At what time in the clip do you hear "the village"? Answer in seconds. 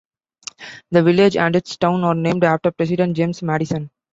0.89-1.37